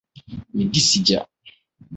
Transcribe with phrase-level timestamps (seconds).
[0.55, 1.19] Midi sigya.